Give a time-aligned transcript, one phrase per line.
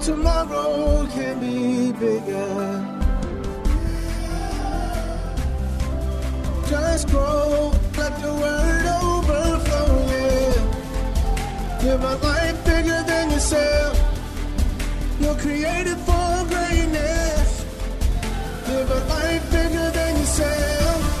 [0.00, 2.86] tomorrow can be bigger.
[6.68, 10.00] Just grow, let the word overflow,
[12.02, 13.96] a life bigger than yourself.
[15.20, 17.64] You're created for greatness.
[18.68, 21.20] Live a life bigger than yourself.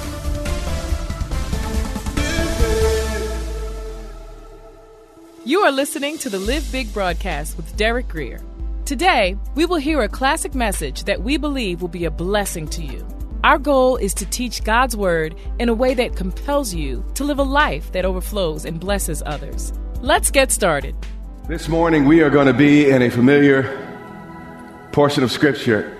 [5.44, 8.40] You are listening to the Live Big broadcast with Derek Grier.
[8.90, 12.82] Today, we will hear a classic message that we believe will be a blessing to
[12.82, 13.06] you.
[13.44, 17.38] Our goal is to teach God's Word in a way that compels you to live
[17.38, 19.72] a life that overflows and blesses others.
[20.00, 20.96] Let's get started.
[21.46, 23.78] This morning we are going to be in a familiar
[24.90, 25.96] portion of Scripture.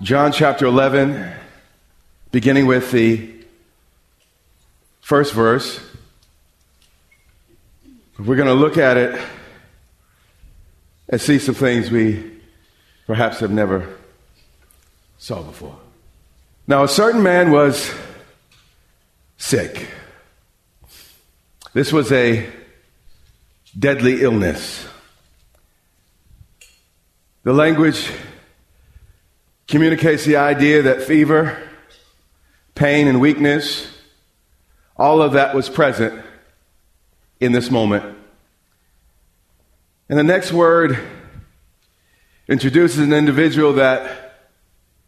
[0.00, 1.30] John chapter 11,
[2.32, 3.30] beginning with the
[5.02, 5.78] first verse.
[8.18, 9.20] We're going to look at it
[11.08, 12.40] and see some things we
[13.06, 13.96] perhaps have never
[15.18, 15.78] saw before.
[16.66, 17.92] Now, a certain man was
[19.36, 19.88] sick.
[21.74, 22.48] This was a
[23.78, 24.86] deadly illness.
[27.42, 28.10] The language
[29.68, 31.58] communicates the idea that fever,
[32.74, 33.86] pain, and weakness,
[34.96, 36.22] all of that was present
[37.40, 38.16] in this moment.
[40.08, 40.98] And the next word
[42.46, 44.36] introduces an individual that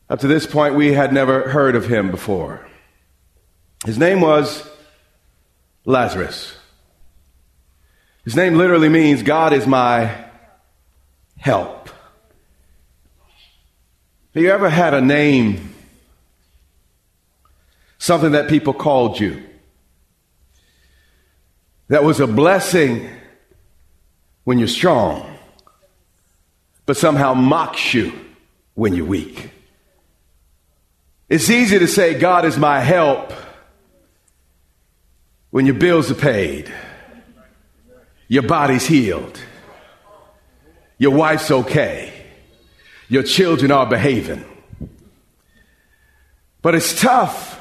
[0.08, 2.66] up to this point we had never heard of him before.
[3.84, 4.66] His name was
[5.84, 6.56] Lazarus.
[8.24, 10.24] His name literally means God is my
[11.36, 11.90] help.
[14.34, 15.74] Have you ever had a name,
[17.98, 19.42] something that people called you,
[21.88, 23.08] that was a blessing
[24.46, 25.38] when you're strong,
[26.86, 28.12] but somehow mocks you
[28.74, 29.50] when you're weak?
[31.28, 33.32] It's easy to say, God is my help
[35.50, 36.72] when your bills are paid,
[38.28, 39.40] your body's healed,
[40.96, 42.12] your wife's okay,
[43.08, 44.44] your children are behaving.
[46.62, 47.60] But it's tough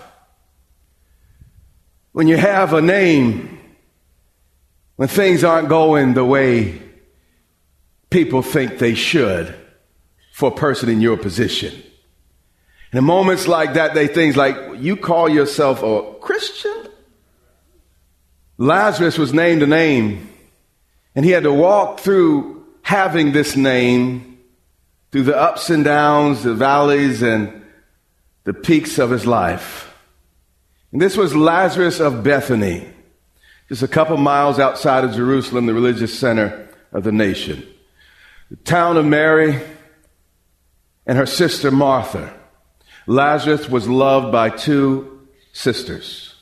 [2.11, 3.54] when you have a name
[4.95, 6.81] when things aren't going the way
[8.09, 9.53] people think they should
[10.33, 11.73] for a person in your position.
[12.91, 16.87] And in moments like that, they things like, you call yourself a Christian?
[18.57, 20.29] Lazarus was named a name,
[21.13, 24.39] and he had to walk through having this name
[25.11, 27.65] through the ups and downs, the valleys, and
[28.45, 29.93] the peaks of his life.
[30.91, 32.87] And this was Lazarus of Bethany,
[33.69, 37.65] just a couple miles outside of Jerusalem, the religious center of the nation.
[38.49, 39.59] The town of Mary
[41.05, 42.33] and her sister Martha.
[43.07, 46.35] Lazarus was loved by two sisters.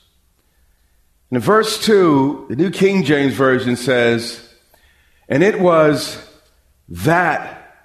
[1.32, 4.54] In verse 2, the New King James Version says,
[5.28, 6.24] And it was
[6.90, 7.76] that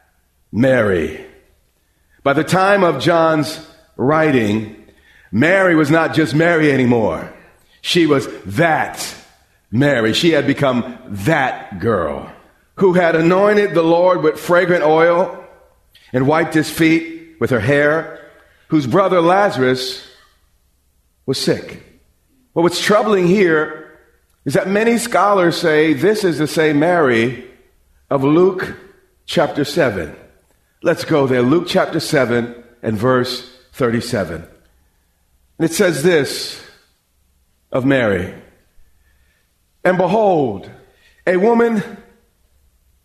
[0.52, 1.24] Mary.
[2.22, 3.66] By the time of John's
[3.96, 4.84] writing,
[5.32, 7.32] Mary was not just Mary anymore.
[7.80, 9.14] She was that
[9.70, 10.12] Mary.
[10.12, 12.32] She had become that girl
[12.76, 15.44] who had anointed the Lord with fragrant oil
[16.12, 18.30] and wiped his feet with her hair,
[18.68, 20.06] whose brother Lazarus
[21.26, 21.82] was sick.
[22.54, 23.98] But what's troubling here
[24.44, 27.44] is that many scholars say this is the same Mary
[28.10, 28.76] of Luke
[29.26, 30.16] chapter 7.
[30.82, 31.42] Let's go there.
[31.42, 34.36] Luke chapter 7 and verse 37.
[35.58, 36.62] And it says this
[37.72, 38.34] of Mary
[39.84, 40.70] And behold,
[41.26, 41.82] a woman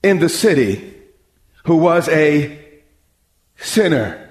[0.01, 0.93] in the city
[1.65, 2.59] who was a
[3.57, 4.29] sinner.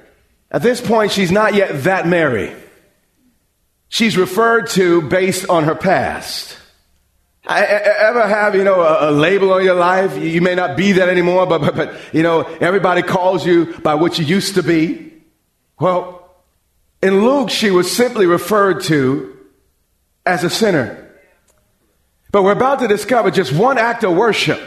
[0.50, 2.54] At this point, she's not yet that Mary.
[3.88, 6.58] She's referred to based on her past.
[7.46, 10.16] I, ever have, you know, a, a, label on your life?
[10.16, 13.96] You may not be that anymore, but, but, but, you know, everybody calls you by
[13.96, 15.12] what you used to be.
[15.80, 16.30] Well,
[17.02, 19.36] in Luke, she was simply referred to
[20.24, 21.01] as a sinner.
[22.32, 24.60] But we're about to discover just one act of worship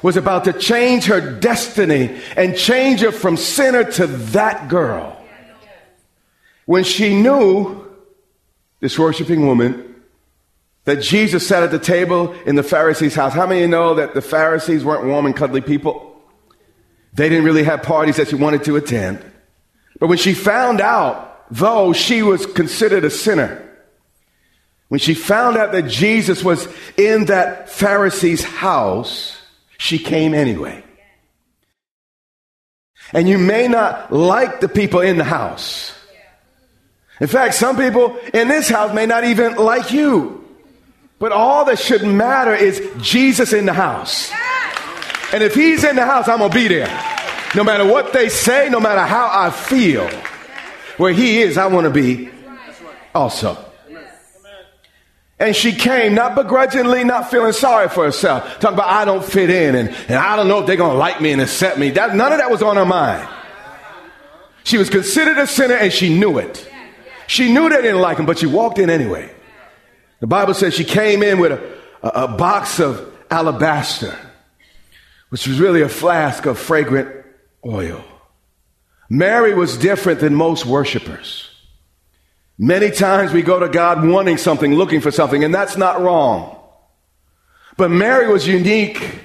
[0.00, 5.20] was about to change her destiny and change her from sinner to that girl.
[6.66, 7.84] When she knew,
[8.80, 9.96] this worshiping woman,
[10.84, 13.34] that Jesus sat at the table in the Pharisees' house.
[13.34, 16.16] How many know that the Pharisees weren't warm and cuddly people?
[17.12, 19.24] They didn't really have parties that she wanted to attend.
[19.98, 23.67] But when she found out, though she was considered a sinner,
[24.88, 29.36] when she found out that Jesus was in that Pharisee's house,
[29.78, 30.82] she came anyway.
[33.12, 35.94] And you may not like the people in the house.
[37.20, 40.44] In fact, some people in this house may not even like you.
[41.18, 44.30] But all that should matter is Jesus in the house.
[45.32, 46.86] And if he's in the house, I'm going to be there.
[47.54, 50.08] No matter what they say, no matter how I feel.
[50.96, 52.30] Where he is, I want to be
[53.14, 53.67] also.
[55.40, 58.58] And she came, not begrudgingly, not feeling sorry for herself.
[58.58, 60.98] Talking about, I don't fit in and, and I don't know if they're going to
[60.98, 61.90] like me and accept me.
[61.90, 63.28] That, none of that was on her mind.
[64.64, 66.68] She was considered a sinner and she knew it.
[67.28, 69.30] She knew they didn't like him, but she walked in anyway.
[70.20, 74.18] The Bible says she came in with a, a, a box of alabaster,
[75.28, 77.24] which was really a flask of fragrant
[77.64, 78.02] oil.
[79.08, 81.47] Mary was different than most worshipers.
[82.58, 86.56] Many times we go to God wanting something, looking for something, and that's not wrong.
[87.76, 89.20] But Mary was unique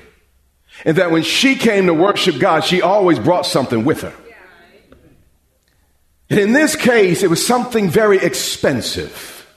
[0.86, 4.14] in that when she came to worship God, she always brought something with her.
[6.30, 9.48] And in this case, it was something very expensive.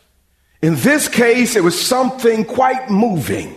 [0.62, 3.54] In this case, it was something quite moving.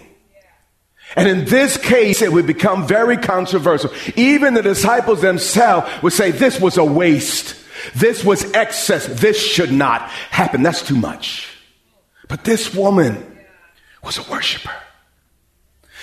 [1.16, 3.92] And in this case, it would become very controversial.
[4.16, 7.56] Even the disciples themselves would say this was a waste.
[7.96, 9.08] This was excess.
[9.08, 10.64] This should not happen.
[10.64, 11.48] That's too much.
[12.28, 13.38] But this woman
[14.04, 14.74] was a worshiper.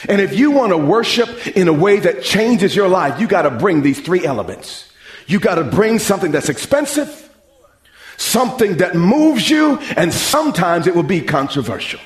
[0.08, 3.42] And if you want to worship in a way that changes your life, you got
[3.42, 4.90] to bring these three elements.
[5.26, 7.30] You got to bring something that's expensive,
[8.16, 12.00] something that moves you, and sometimes it will be controversial.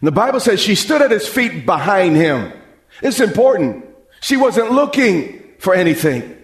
[0.00, 2.52] And the Bible says she stood at his feet behind him.
[3.00, 3.86] It's important.
[4.20, 6.36] She wasn't looking for anything.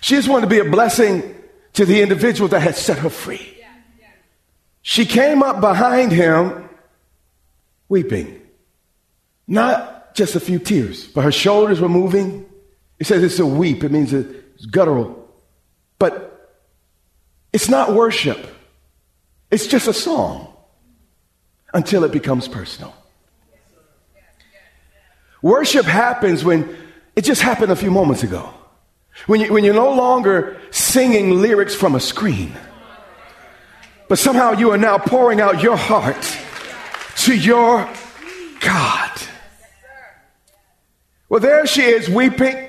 [0.00, 1.34] She just wanted to be a blessing
[1.74, 3.50] to the individual that had set her free.
[4.82, 6.68] She came up behind him
[7.88, 8.40] weeping.
[9.46, 12.46] Not just a few tears, but her shoulders were moving.
[12.98, 15.28] It says it's a weep, it means it's guttural.
[15.98, 16.58] But
[17.52, 18.38] it's not worship,
[19.50, 20.54] it's just a song
[21.72, 22.94] until it becomes personal.
[25.42, 26.76] Worship happens when
[27.16, 28.52] it just happened a few moments ago.
[29.26, 32.52] When, you, when you're no longer singing lyrics from a screen,
[34.08, 36.38] but somehow you are now pouring out your heart
[37.18, 37.88] to your
[38.60, 39.10] God.
[41.28, 42.68] Well, there she is weeping,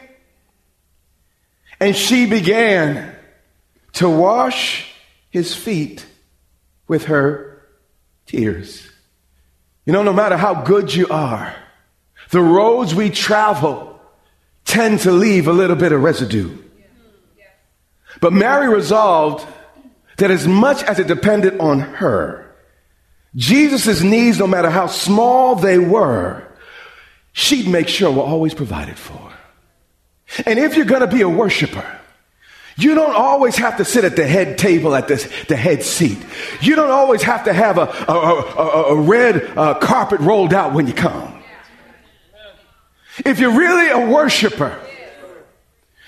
[1.80, 3.16] and she began
[3.94, 4.94] to wash
[5.30, 6.06] his feet
[6.88, 7.68] with her
[8.26, 8.88] tears.
[9.86, 11.54] You know, no matter how good you are,
[12.30, 13.95] the roads we travel
[14.66, 16.58] tend to leave a little bit of residue.
[18.20, 19.46] But Mary resolved
[20.18, 22.54] that as much as it depended on her,
[23.36, 26.48] Jesus' needs, no matter how small they were,
[27.34, 29.34] she'd make sure were always provided for.
[30.46, 31.86] And if you're going to be a worshiper,
[32.78, 36.18] you don't always have to sit at the head table at this, the head seat.
[36.62, 40.74] You don't always have to have a, a, a, a red uh, carpet rolled out
[40.74, 41.35] when you come.
[43.24, 44.80] If you're really a worshiper,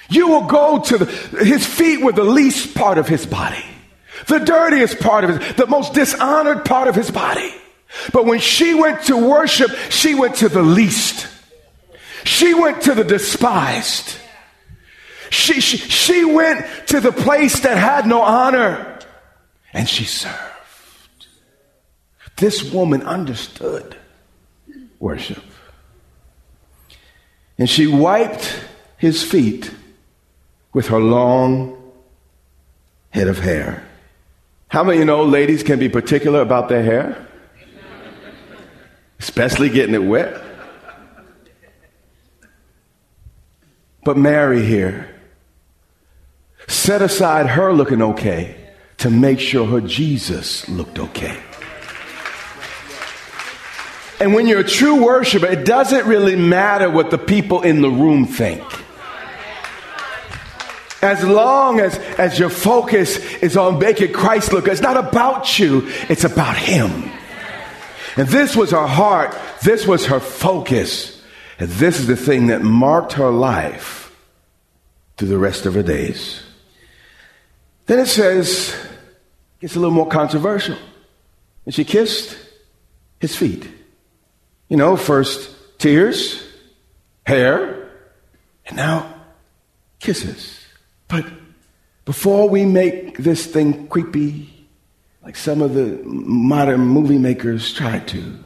[0.09, 1.05] you will go to the,
[1.43, 3.63] his feet with the least part of his body,
[4.27, 7.53] the dirtiest part of his, the most dishonored part of his body.
[8.11, 11.27] But when she went to worship, she went to the least.
[12.23, 14.17] She went to the despised.
[15.29, 18.99] She, she, she went to the place that had no honor
[19.73, 20.37] and she served.
[22.37, 23.97] This woman understood
[24.99, 25.43] worship.
[27.57, 28.63] And she wiped
[28.97, 29.71] his feet
[30.73, 31.75] with her long
[33.09, 33.83] head of hair.
[34.67, 37.27] How many you know ladies can be particular about their hair?
[39.19, 40.41] Especially getting it wet.
[44.03, 45.13] But Mary here
[46.67, 48.55] set aside her looking okay
[48.97, 51.39] to make sure her Jesus looked okay.
[54.19, 57.89] And when you're a true worshiper, it doesn't really matter what the people in the
[57.89, 58.63] room think.
[61.03, 65.87] As long as, as your focus is on making Christ look, it's not about you,
[66.09, 67.11] it's about Him.
[68.17, 69.37] And this was her heart.
[69.63, 71.21] This was her focus.
[71.59, 74.11] And this is the thing that marked her life
[75.17, 76.41] through the rest of her days.
[77.85, 78.75] Then it says,
[79.61, 80.77] gets a little more controversial.
[81.65, 82.37] And she kissed
[83.19, 83.67] his feet.
[84.69, 86.43] You know, first tears,
[87.25, 87.89] hair,
[88.65, 89.13] and now
[89.99, 90.59] kisses.
[91.07, 91.25] But
[92.05, 94.67] before we make this thing creepy,
[95.23, 98.37] like some of the modern movie makers tried to,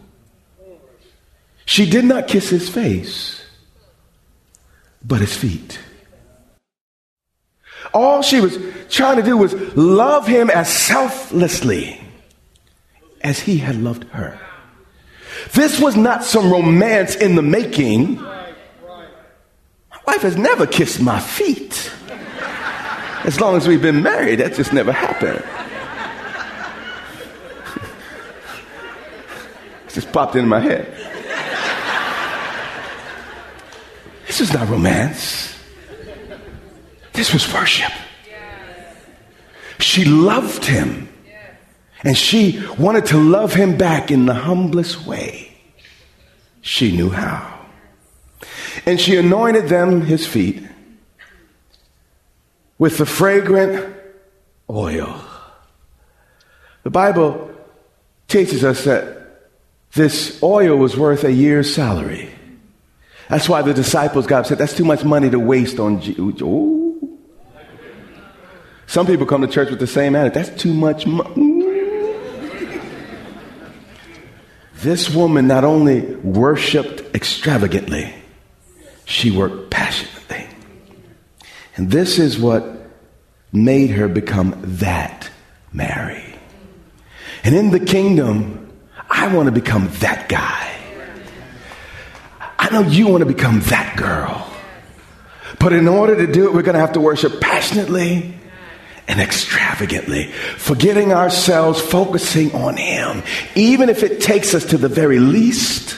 [1.66, 3.44] she did not kiss his face,
[5.04, 5.80] but his feet.
[7.94, 8.58] All she was
[8.90, 12.00] trying to do was love him as selflessly
[13.22, 14.40] as he had loved her.
[15.54, 18.16] This was not some romance in the making.
[18.16, 18.54] My
[20.06, 21.92] wife has never kissed my feet.
[23.24, 25.38] As long as we've been married, that just never happened.
[29.86, 30.92] it just popped into my head.
[34.28, 35.56] This is not romance.
[37.14, 37.92] This was worship.
[39.80, 41.11] She loved him.
[42.04, 45.56] And she wanted to love him back in the humblest way
[46.62, 47.60] she knew how.
[48.86, 50.64] And she anointed them, his feet,
[52.78, 53.96] with the fragrant
[54.70, 55.24] oil.
[56.84, 57.52] The Bible
[58.28, 59.18] teaches us that
[59.94, 62.30] this oil was worth a year's salary.
[63.30, 64.58] That's why the disciples got upset.
[64.58, 66.02] That's too much money to waste on.
[66.02, 66.16] G-.
[68.88, 70.46] Some people come to church with the same attitude.
[70.46, 71.51] That's too much money.
[74.82, 78.14] This woman not only worshiped extravagantly,
[79.06, 80.48] she worked passionately.
[81.76, 82.64] And this is what
[83.54, 85.30] made her become that
[85.72, 86.36] Mary.
[87.44, 88.72] And in the kingdom,
[89.10, 90.76] I want to become that guy.
[92.58, 94.48] I know you want to become that girl.
[95.60, 98.34] But in order to do it, we're going to have to worship passionately
[99.12, 103.24] and extravagantly, forgetting ourselves, focusing on Him,
[103.56, 105.98] even if it takes us to the very least,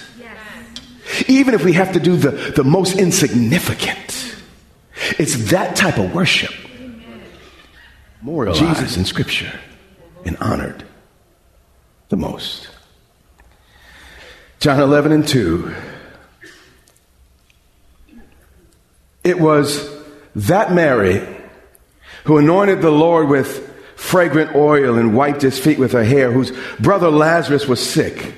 [1.28, 4.36] even if we have to do the, the most insignificant.
[5.20, 6.52] It's that type of worship.
[8.24, 9.60] More Jesus in Scripture
[10.26, 10.84] and honored
[12.10, 12.70] the most.
[14.60, 15.76] John 11 and 2.
[19.24, 19.88] It was
[20.36, 21.33] that Mary
[22.26, 26.52] who anointed the Lord with fragrant oil and wiped his feet with her hair, whose
[26.80, 28.36] brother Lazarus was sick.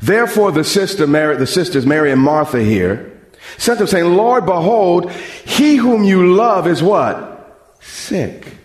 [0.00, 3.18] Therefore, the sister Mary, the sisters Mary and Martha here
[3.58, 7.76] sent them saying, Lord, behold, he whom you love is what?
[7.80, 8.56] Sick.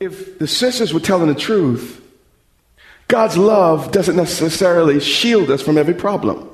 [0.00, 2.00] If the sisters were telling the truth,
[3.08, 6.50] God's love doesn't necessarily shield us from every problem.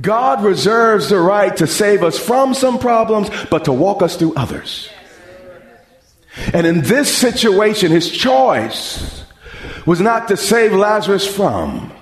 [0.00, 4.34] God reserves the right to save us from some problems, but to walk us through
[4.34, 4.90] others.
[6.52, 9.24] And in this situation, his choice
[9.86, 11.92] was not to save Lazarus from,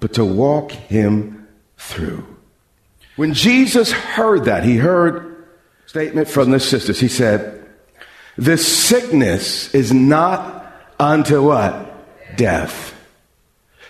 [0.00, 2.26] but to walk him through.
[3.16, 5.46] When Jesus heard that, he heard
[5.86, 7.00] a statement from the sisters.
[7.00, 7.66] He said,
[8.36, 10.66] This sickness is not
[10.98, 12.36] unto what?
[12.36, 12.94] Death.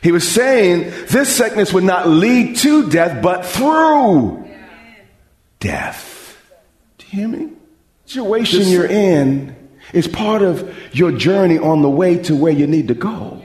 [0.02, 4.48] He was saying this sickness would not lead to death, but through
[5.58, 6.40] death.
[6.98, 7.52] Do you hear me?
[8.04, 9.55] The situation you're in
[9.92, 13.42] is part of your journey on the way to where you need to go.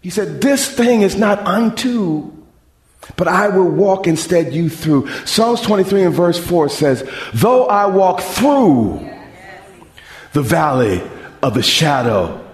[0.00, 2.32] He said, This thing is not unto,
[3.16, 5.08] but I will walk instead you through.
[5.24, 9.08] Psalms 23 and verse 4 says, Though I walk through
[10.32, 11.02] the valley
[11.42, 12.44] of the shadow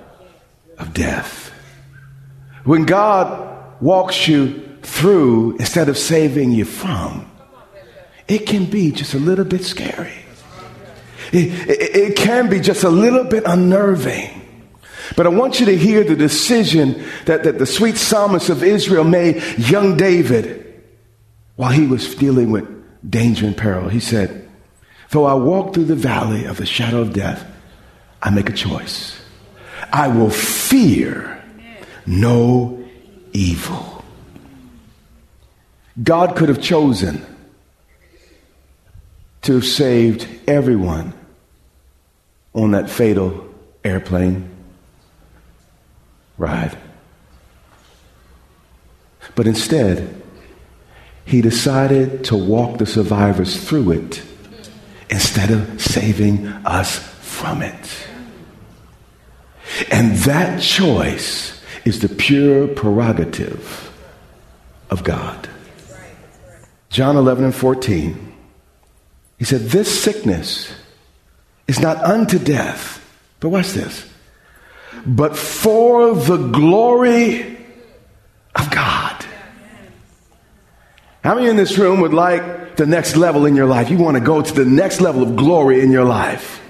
[0.78, 1.50] of death.
[2.64, 7.30] When God walks you through instead of saving you from,
[8.26, 10.23] it can be just a little bit scary.
[11.34, 14.40] It, it, can be just a little bit unnerving.
[15.16, 19.04] But I want you to hear the decision that, that the sweet psalmist of Israel
[19.04, 20.82] made, young David,
[21.56, 22.68] while he was dealing with
[23.08, 23.88] danger and peril.
[23.88, 24.48] He said,
[25.10, 27.44] Though I walk through the valley of the shadow of death,
[28.22, 29.20] I make a choice.
[29.92, 31.42] I will fear
[32.06, 32.84] no
[33.32, 34.04] evil.
[36.02, 37.24] God could have chosen
[39.42, 41.12] to have saved everyone
[42.54, 43.48] on that fatal
[43.82, 44.48] airplane
[46.38, 46.76] ride.
[49.34, 50.22] But instead,
[51.24, 54.22] he decided to walk the survivors through it
[55.10, 58.08] instead of saving us from it.
[59.90, 63.92] And that choice is the pure prerogative
[64.90, 65.48] of God.
[66.90, 68.34] John 11 and 14,
[69.38, 70.72] he said, This sickness
[71.66, 73.00] is not unto death,
[73.40, 74.08] but watch this,
[75.06, 77.56] but for the glory
[78.54, 79.24] of God.
[81.22, 83.90] How many in this room would like the next level in your life?
[83.90, 86.60] You want to go to the next level of glory in your life.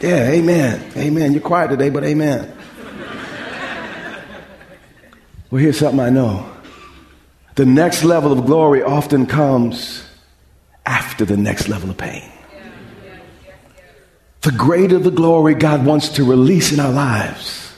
[0.00, 0.92] Yeah, amen.
[0.96, 1.32] Amen.
[1.32, 2.52] You're quiet today, but amen.
[5.50, 6.50] well, here's something I know
[7.54, 10.04] the next level of glory often comes
[10.84, 12.33] after the next level of pain.
[14.44, 17.72] The greater the glory God wants to release in our lives,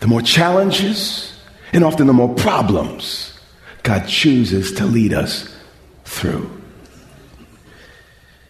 [0.00, 1.38] the more challenges
[1.74, 3.38] and often the more problems
[3.82, 5.54] God chooses to lead us
[6.06, 6.50] through.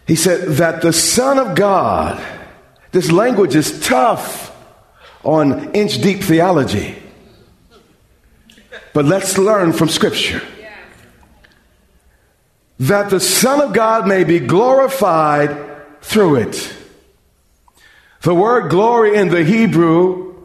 [0.07, 2.23] He said that the Son of God,
[2.93, 4.55] this language is tough
[5.25, 6.95] on inch deep theology.
[8.93, 10.41] But let's learn from Scripture
[12.79, 16.77] that the Son of God may be glorified through it.
[18.21, 20.35] The word glory in the Hebrew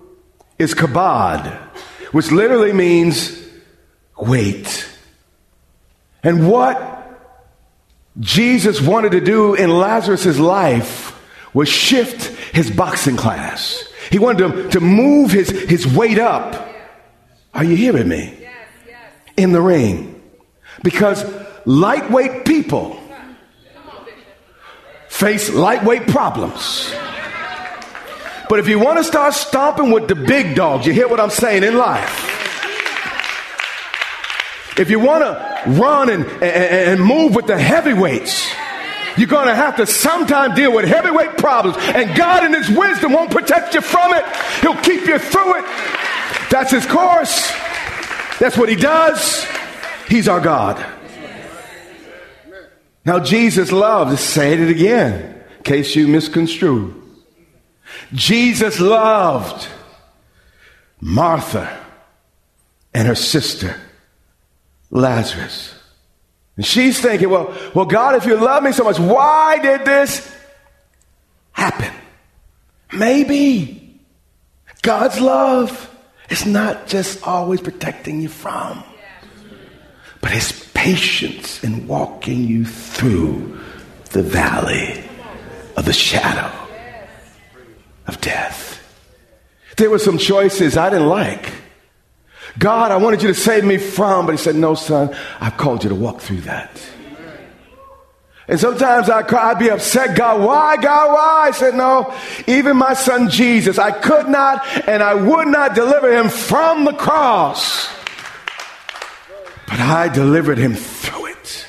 [0.58, 1.54] is kabod,
[2.10, 3.38] which literally means
[4.18, 4.88] weight.
[6.22, 6.94] And what
[8.18, 11.12] Jesus wanted to do in Lazarus' life
[11.52, 13.84] was shift his boxing class.
[14.10, 16.68] He wanted to, to move his, his weight up.
[17.52, 18.38] Are you hearing me?
[18.40, 18.52] Yes,
[18.86, 18.96] yes.
[19.36, 20.22] In the ring.
[20.82, 21.24] Because
[21.66, 22.98] lightweight people
[25.08, 26.94] face lightweight problems.
[28.48, 31.30] But if you want to start stomping with the big dogs, you hear what I'm
[31.30, 32.32] saying in life.
[34.78, 38.46] If you want to run and, and, and move with the heavyweights,
[39.16, 41.76] you're going to have to sometime deal with heavyweight problems.
[41.78, 44.24] And God, in His wisdom, won't protect you from it.
[44.60, 45.64] He'll keep you through it.
[46.50, 47.50] That's His course.
[48.38, 49.46] That's what He does.
[50.08, 50.84] He's our God.
[53.06, 57.05] Now, Jesus loved, say it again, in case you misconstrue.
[58.12, 59.68] Jesus loved
[61.00, 61.84] Martha
[62.94, 63.74] and her sister
[64.90, 65.74] Lazarus.
[66.56, 70.34] And she's thinking, well, well, God, if you love me so much, why did this
[71.52, 71.92] happen?
[72.92, 74.00] Maybe
[74.82, 75.90] God's love
[76.30, 78.82] is not just always protecting you from,
[80.20, 83.60] but his patience in walking you through
[84.12, 85.04] the valley
[85.76, 86.65] of the shadow
[88.06, 88.82] of death.
[89.76, 91.52] There were some choices I didn't like.
[92.58, 95.82] God, I wanted you to save me from, but he said, no, son, I've called
[95.84, 96.70] you to walk through that.
[98.48, 101.48] And sometimes I cry, I'd be upset, God, why, God, why?
[101.48, 102.14] I said, no,
[102.46, 106.92] even my son Jesus, I could not and I would not deliver him from the
[106.92, 107.88] cross.
[109.66, 111.66] But I delivered him through it.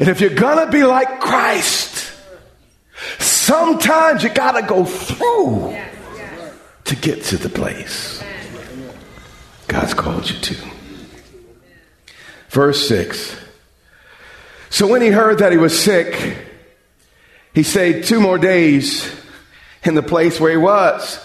[0.00, 1.91] And if you're gonna be like Christ,
[3.42, 5.76] sometimes you gotta go through
[6.84, 8.22] to get to the place.
[9.66, 10.56] God's called you to.
[12.50, 13.36] Verse 6.
[14.70, 16.36] So when he heard that he was sick,
[17.52, 19.10] he stayed two more days
[19.82, 21.18] in the place where he was.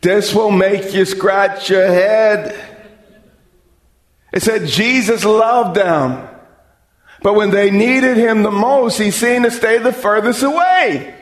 [0.00, 2.56] This will make you scratch your head.
[4.32, 6.28] It said Jesus loved them.
[7.22, 11.14] But when they needed him the most, he seemed to stay the furthest away.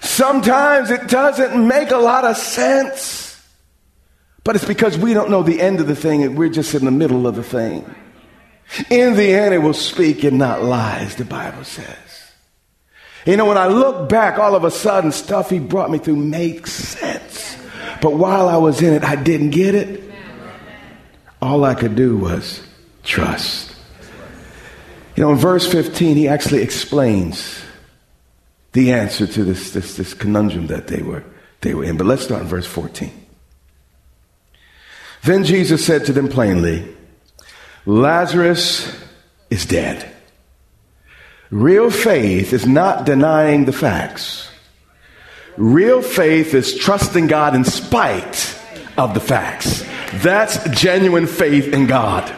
[0.00, 3.42] Sometimes it doesn't make a lot of sense.
[4.44, 6.84] But it's because we don't know the end of the thing and we're just in
[6.84, 7.84] the middle of the thing.
[8.90, 11.96] In the end, it will speak and not lies, the Bible says.
[13.24, 16.16] You know, when I look back, all of a sudden, stuff he brought me through
[16.16, 17.56] makes sense.
[18.00, 20.04] But while I was in it, I didn't get it.
[21.42, 22.62] All I could do was
[23.02, 23.74] trust.
[25.16, 27.60] You know, in verse 15, he actually explains
[28.76, 31.24] the answer to this, this, this conundrum that they were,
[31.62, 31.96] they were in.
[31.96, 33.10] But let's start in verse 14.
[35.24, 36.86] Then Jesus said to them plainly,
[37.86, 38.94] Lazarus
[39.48, 40.12] is dead.
[41.50, 44.50] Real faith is not denying the facts.
[45.56, 48.58] Real faith is trusting God in spite
[48.98, 49.86] of the facts.
[50.16, 52.30] That's genuine faith in God.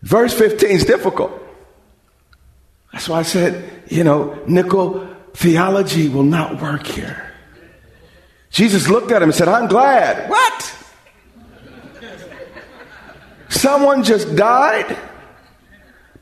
[0.00, 1.42] Verse 15 is difficult.
[2.96, 7.30] That's why I said, you know, nickel theology will not work here.
[8.48, 10.30] Jesus looked at him and said, I'm glad.
[10.30, 10.74] What?
[13.50, 14.96] Someone just died.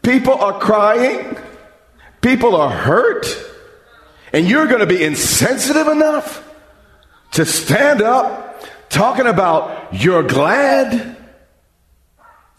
[0.02, 1.36] People are crying.
[2.20, 3.24] People are hurt.
[4.32, 6.44] And you're going to be insensitive enough
[7.34, 11.16] to stand up talking about you're glad.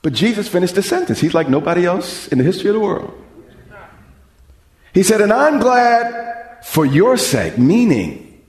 [0.01, 1.19] But Jesus finished the sentence.
[1.19, 3.23] He's like nobody else in the history of the world.
[4.95, 8.41] He said, And I'm glad for your sake, meaning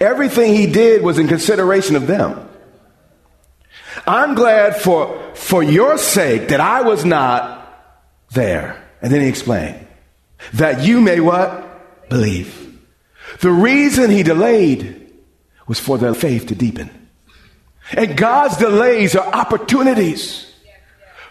[0.00, 2.48] everything he did was in consideration of them.
[4.06, 7.60] I'm glad for, for your sake that I was not
[8.32, 8.82] there.
[9.02, 9.86] And then he explained
[10.54, 12.08] that you may what?
[12.08, 12.80] Believe.
[13.40, 15.12] The reason he delayed
[15.66, 16.90] was for their faith to deepen.
[17.92, 20.50] And God's delays are opportunities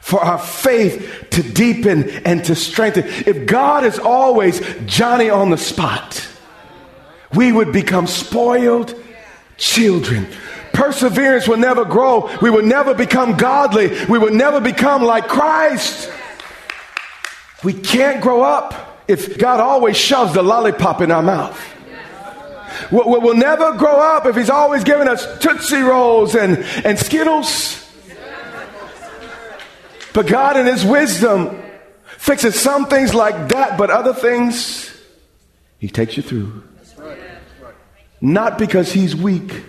[0.03, 3.05] for our faith to deepen and to strengthen.
[3.05, 6.27] If God is always Johnny on the spot,
[7.33, 9.01] we would become spoiled
[9.55, 10.27] children.
[10.73, 12.29] Perseverance will never grow.
[12.41, 13.87] We will never become godly.
[14.07, 16.11] We will never become like Christ.
[17.63, 21.57] We can't grow up if God always shoves the lollipop in our mouth.
[22.91, 27.82] We'll, we'll never grow up if He's always giving us Tootsie Rolls and, and Skittles.
[30.13, 31.61] But God, in His wisdom,
[32.17, 34.95] fixes some things like that, but other things,
[35.79, 36.63] He takes you through.
[38.21, 39.63] Not because He's weak,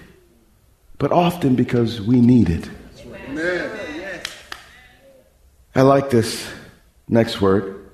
[0.98, 2.68] but often because we need it.
[5.74, 6.48] I like this
[7.08, 7.88] next word.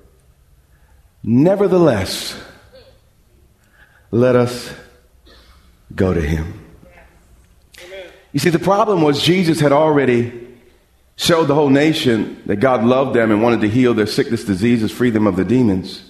[1.23, 2.39] Nevertheless,
[4.11, 4.73] let us
[5.95, 6.59] go to him.
[8.33, 10.40] You see, the problem was Jesus had already
[11.21, 14.91] showed the whole nation that God loved them and wanted to heal their sickness, diseases,
[14.91, 16.01] free them of the demons.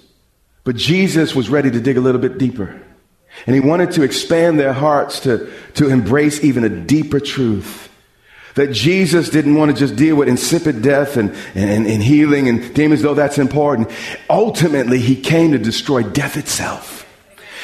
[0.63, 2.81] But Jesus was ready to dig a little bit deeper.
[3.45, 7.89] And he wanted to expand their hearts to, to embrace even a deeper truth.
[8.55, 12.73] That Jesus didn't want to just deal with insipid death and, and, and healing and
[12.73, 13.89] demons, though that's important.
[14.29, 17.05] Ultimately, he came to destroy death itself.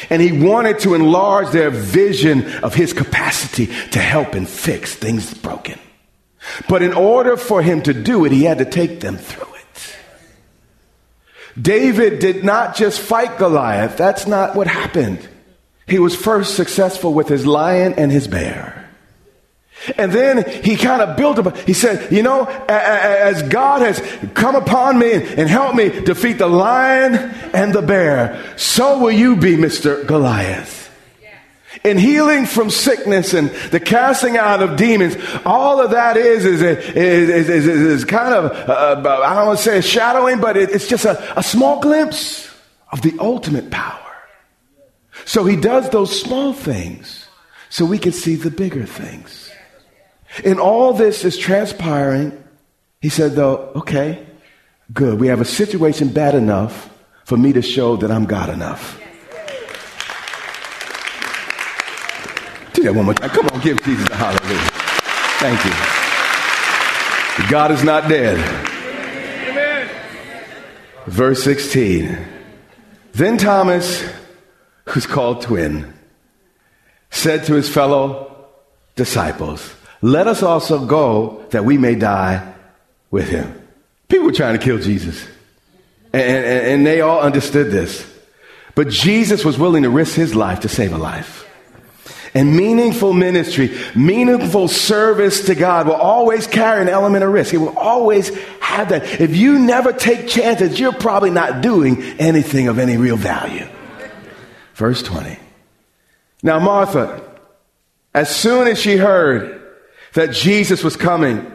[0.10, 5.34] And he wanted to enlarge their vision of his capacity to help and fix things
[5.34, 5.80] broken.
[6.68, 9.96] But in order for him to do it, he had to take them through it.
[11.60, 13.98] David did not just fight Goliath.
[13.98, 15.28] That's not what happened.
[15.88, 18.88] He was first successful with his lion and his bear.
[19.98, 21.56] And then he kind of built up.
[21.60, 24.00] He said, You know, as God has
[24.34, 27.14] come upon me and helped me defeat the lion
[27.54, 30.06] and the bear, so will you be, Mr.
[30.06, 30.87] Goliath.
[31.84, 36.62] In healing from sickness and the casting out of demons, all of that is is
[36.62, 40.88] is, is, is kind of uh, I don't want to say shadowing, but it, it's
[40.88, 42.50] just a, a small glimpse
[42.92, 44.00] of the ultimate power.
[45.26, 47.28] So he does those small things
[47.70, 49.52] so we can see the bigger things.
[50.44, 52.44] And all this is transpiring.
[53.02, 54.26] He said, though, okay,
[54.94, 55.20] good.
[55.20, 56.90] We have a situation bad enough
[57.26, 59.00] for me to show that I'm God enough.
[62.78, 63.32] Do that one more time.
[63.32, 64.70] Come on, give Jesus a hallelujah.
[65.40, 67.50] Thank you.
[67.50, 68.38] God is not dead.
[69.50, 69.90] Amen.
[71.08, 72.16] Verse 16.
[73.14, 74.08] Then Thomas,
[74.86, 75.92] who's called twin,
[77.10, 78.46] said to his fellow
[78.96, 82.54] disciples, let us also go that we may die
[83.10, 83.60] with him.
[84.08, 85.26] People were trying to kill Jesus.
[86.14, 88.08] And, and, and, they all understood this.
[88.76, 91.47] But Jesus was willing to risk his life to save a life.
[92.38, 97.52] And meaningful ministry, meaningful service to God will always carry an element of risk.
[97.52, 99.20] It will always have that.
[99.20, 103.68] If you never take chances, you're probably not doing anything of any real value.
[104.76, 105.40] Verse 20.
[106.44, 107.28] Now, Martha,
[108.14, 109.60] as soon as she heard
[110.14, 111.52] that Jesus was coming,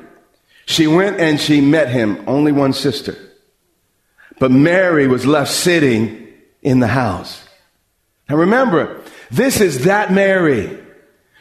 [0.66, 3.16] she went and she met him, only one sister.
[4.40, 6.26] But Mary was left sitting
[6.60, 7.40] in the house.
[8.28, 9.00] Now remember,
[9.32, 10.78] this is that Mary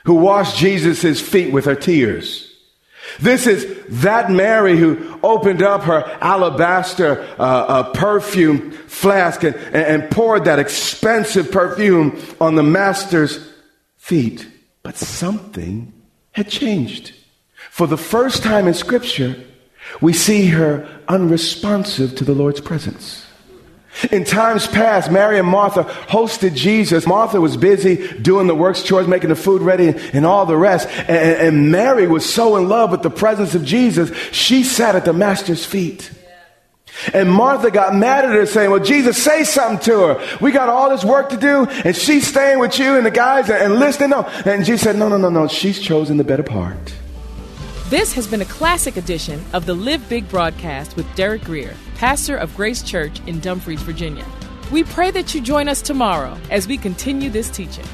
[0.06, 2.48] who washed Jesus' feet with her tears.
[3.20, 10.10] This is that Mary who opened up her alabaster uh, uh, perfume flask and, and
[10.10, 13.52] poured that expensive perfume on the master's
[13.98, 14.48] feet.
[14.84, 15.94] But something
[16.32, 17.14] had changed.
[17.70, 19.36] For the first time in Scripture,
[20.00, 23.26] we see her unresponsive to the Lord's presence.
[24.10, 27.06] In times past, Mary and Martha hosted Jesus.
[27.06, 30.88] Martha was busy doing the works, chores, making the food ready, and all the rest.
[30.90, 35.06] And, and, Mary was so in love with the presence of Jesus, she sat at
[35.06, 36.12] the Master's feet.
[37.14, 40.38] And Martha got mad at her, saying, Well, Jesus, say something to her.
[40.40, 43.50] We got all this work to do, and she's staying with you and the guys
[43.50, 44.10] and listening.
[44.12, 44.24] No.
[44.46, 45.48] And Jesus said, No, no, no, no.
[45.48, 46.94] She's chosen the better part.
[47.90, 52.36] This has been a classic edition of the Live Big broadcast with Derek Grier, pastor
[52.36, 54.26] of Grace Church in Dumfries, Virginia.
[54.72, 57.86] We pray that you join us tomorrow as we continue this teaching.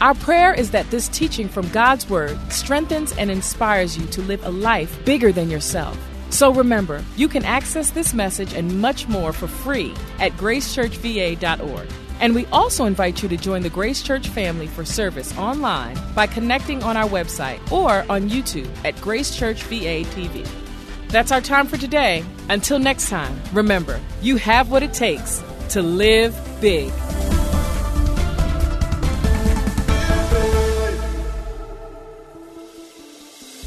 [0.00, 4.46] Our prayer is that this teaching from God's Word strengthens and inspires you to live
[4.46, 5.98] a life bigger than yourself.
[6.30, 11.88] So remember, you can access this message and much more for free at gracechurchva.org.
[12.20, 16.28] And we also invite you to join the Grace Church family for service online by
[16.28, 20.46] connecting on our website or on YouTube at Grace Church VA TV.
[21.08, 22.24] That's our time for today.
[22.48, 26.92] Until next time, remember, you have what it takes to live big.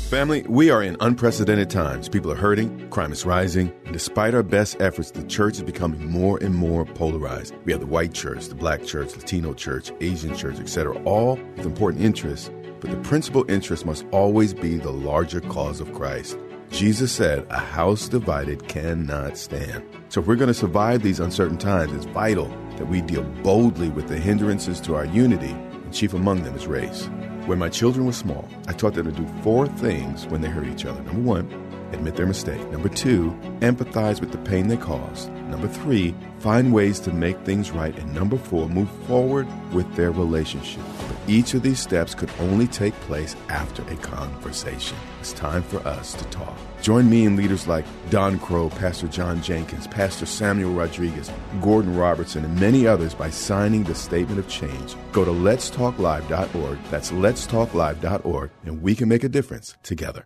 [0.10, 2.10] Family, we are in unprecedented times.
[2.10, 6.10] People are hurting, crime is rising, and despite our best efforts, the church is becoming
[6.10, 7.54] more and more polarized.
[7.64, 11.68] We have the white church, the black church, Latino church, Asian church, etc., all with
[11.68, 12.50] important interests,
[12.80, 16.40] but the principal interest must always be the larger cause of Christ.
[16.72, 19.84] Jesus said, A house divided cannot stand.
[20.10, 23.90] So if we're going to survive these uncertain times, it's vital that we deal boldly
[23.90, 27.10] with the hindrances to our unity, and chief among them is race.
[27.48, 30.68] When my children were small, I taught them to do four things when they hurt
[30.68, 31.02] each other.
[31.02, 32.64] Number one, admit their mistake.
[32.70, 35.32] Number two, empathize with the pain they caused.
[35.50, 37.98] Number three, find ways to make things right.
[37.98, 40.84] And number four, move forward with their relationship.
[41.08, 44.98] But each of these steps could only take place after a conversation.
[45.20, 46.56] It's time for us to talk.
[46.82, 51.32] Join me and leaders like Don Crow, Pastor John Jenkins, Pastor Samuel Rodriguez,
[51.62, 54.96] Gordon Robertson, and many others by signing the Statement of Change.
[55.12, 56.78] Go to letstalklive.org.
[56.92, 60.26] That's letstalklive.org, and we can make a difference together.